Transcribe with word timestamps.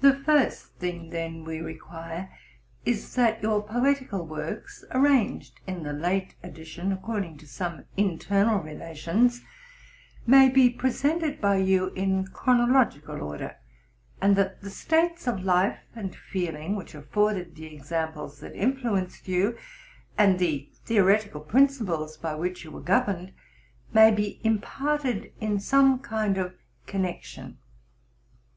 "The 0.00 0.14
first 0.14 0.74
thing, 0.76 1.10
then, 1.10 1.42
we 1.42 1.58
require, 1.58 2.30
is 2.84 3.16
that 3.16 3.42
your 3.42 3.60
poetical 3.64 4.24
works, 4.24 4.84
arranged 4.92 5.58
in 5.66 5.82
the 5.82 5.92
late 5.92 6.36
edition 6.40 6.92
according 6.92 7.36
to 7.38 7.48
some 7.48 7.84
in 7.96 8.16
ternal 8.16 8.60
relations, 8.62 9.42
may 10.24 10.48
be 10.48 10.70
presented 10.70 11.40
by 11.40 11.56
you 11.56 11.88
in 11.96 12.28
chronological 12.28 13.20
order, 13.22 13.56
and 14.22 14.36
that 14.36 14.60
the 14.62 14.70
states 14.70 15.26
of 15.26 15.42
life 15.42 15.80
and 15.96 16.14
feeling 16.14 16.76
which 16.76 16.92
affordea 16.92 17.02
3 17.12 17.12
4 17.12 17.20
AUTHOR'S 17.24 17.40
PREFACE. 17.42 17.54
the 17.56 17.74
examples 17.74 18.38
that 18.38 18.54
influenced 18.54 19.26
you, 19.26 19.58
and 20.16 20.38
the 20.38 20.70
theoretical 20.84 21.40
prin 21.40 21.66
ciples 21.66 22.20
by 22.22 22.36
which 22.36 22.62
you 22.62 22.70
were 22.70 22.80
governed, 22.80 23.32
may 23.92 24.12
be 24.12 24.40
imparted 24.44 25.32
in 25.40 25.58
some 25.58 25.98
kind 25.98 26.38
of 26.38 26.54
connection. 26.86 27.58